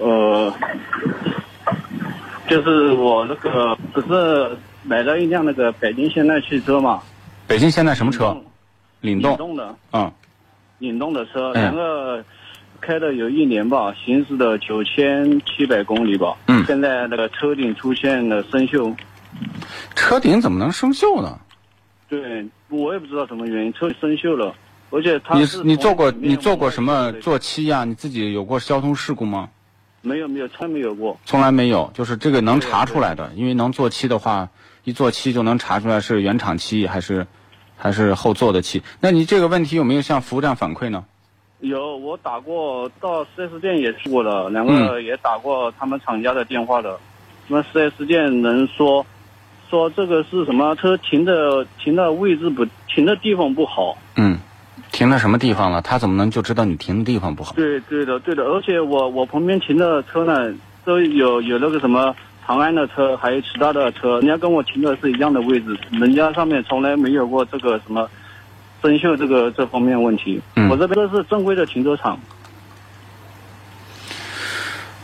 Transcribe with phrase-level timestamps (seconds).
[0.00, 0.52] 呃，
[2.48, 7.02] 就是我那个不是买了一辆那个北京现代汽车嘛，
[7.46, 8.36] 北京现代什么车？
[9.00, 9.32] 领动。
[9.32, 10.12] 领动的，嗯，
[10.78, 12.24] 领动的车，哎两个
[12.80, 16.36] 开了有一年吧，行驶的九千七百公里吧。
[16.46, 18.94] 嗯现在那个车顶出现了生锈，
[19.94, 21.38] 车顶怎么能生锈呢？
[22.08, 24.54] 对我也不知道什么原因，车生锈了，
[24.90, 29.48] 而且它你是你做过你做过什么做漆呀、你自己有过交通事故吗？
[30.02, 31.18] 没有没有，从来没有过。
[31.24, 34.48] 从来没有，就是这个能查出来的，因为能做漆的话，
[34.84, 37.26] 一做漆就能查出来是原厂漆还是
[37.76, 38.82] 还是后做的漆。
[39.00, 41.04] 那你这个问题有没有向服务站反馈呢？
[41.60, 46.96] 有，我打过到 4S 店也去过了，两嗯个也打过他们厂家的电话的。
[47.48, 49.04] 那 4S 店人说
[49.68, 53.98] 说这个是什么车停的停的位置不停的地方不好。
[54.16, 54.38] 嗯，
[54.98, 55.80] 停在什么地方了？
[55.80, 57.52] 他怎么能就知道你停的地方不好？
[57.54, 60.52] 对对的对的，而且我我旁边停的车呢
[60.84, 62.12] 都有有那个什么
[62.44, 68.10] 长安的车，还有其他的车，人家跟我停的是一样的位置，人家上面从来没有过这个什么
[68.82, 70.40] 生锈这个这方面问题。
[70.56, 72.18] 嗯我这边都是正规的停车场。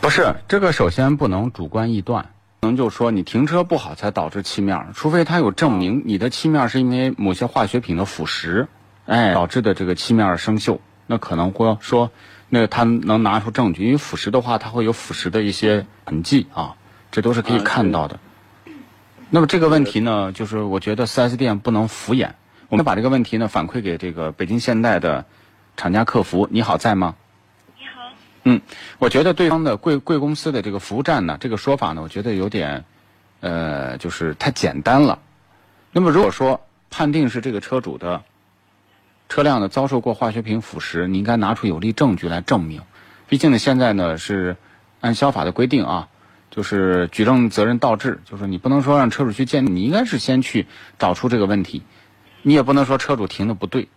[0.01, 2.25] 不是，这个首先不能主观臆断，
[2.59, 8.67] 不能就说你停车不好才导致漆面，除非他有证明你的漆面是因为某些化学品的腐蚀，
[9.05, 12.11] 哎导致的这个漆面儿生锈，那可能会说，
[12.49, 16.75] 那他能拿出证据，因为腐蚀的话，它会有腐蚀的一些痕迹啊，
[17.11, 18.19] 这都是可以啊看到的。
[19.29, 22.31] 那么这个问题呢，就是我觉得 4S 店不能敷衍，
[22.69, 25.25] 我们把这个问题呢反馈给这个北京现代的
[25.75, 26.47] 厂家客服。
[26.51, 27.15] 你好，在吗？
[27.77, 28.61] 你好，嗯，
[28.99, 32.85] 我觉得对方的贵贵公司的这个服务站呢，这个说法呢，我觉得有点，
[33.41, 35.19] 呃，就是太简单了。
[35.91, 38.23] 那么如果说判定是这个车主的
[39.27, 42.81] 车辆呢遭受过化学品腐蚀，你应该拿出有力证据来证明。
[43.27, 44.55] 毕竟呢，现在呢是
[45.01, 46.07] 按消法的规定啊，
[46.51, 50.67] 就是举证责任倒置，就是你不能说让车主去鉴定，你应该是先去
[50.99, 51.83] 找出这个问题，
[52.43, 53.89] 你也不能说车主停的不对。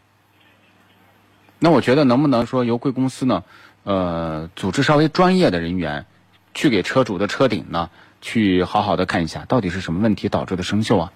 [1.59, 3.45] 那我觉得能不能说由贵公司呢，
[3.83, 6.07] 呃，组织稍微专业的人员，
[6.55, 7.91] 去给车主的车顶呢，
[8.21, 11.13] 去好好的看一下，到底是什么问题导致的生锈啊？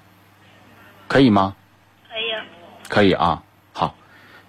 [1.08, 1.56] 可以吗？
[2.08, 2.44] 可以啊。
[2.88, 3.42] 可以啊。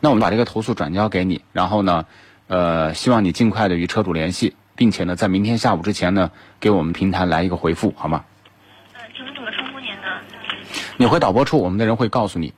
[0.04, 2.06] 好，那我们把这个投诉转交给你，然后呢，
[2.48, 8.26] 呃，希望你尽快的与车主联系，并且呢，在明天下午之前呢，给我们平台来一个回复，好吗？
[8.96, 10.20] 嗯，请问怎么称呼您呢？
[10.98, 12.54] 你回导播处，我们的人会告诉你。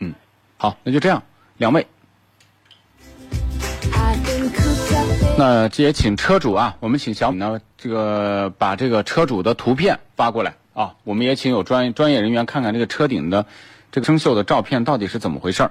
[0.00, 0.12] 嗯，
[0.56, 1.22] 好，那就这样，
[1.58, 1.86] 两位。
[5.38, 13.46] 那这也请车主啊，我们请小米呢，这个把这个车主的图片发过来啊，我们也请有专专业人员看看这个车顶的
[13.92, 15.70] 这个生锈的照片到底是怎么回事儿。